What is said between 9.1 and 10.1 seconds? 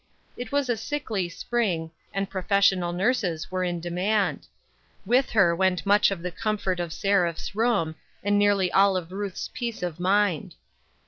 Ruth's peace of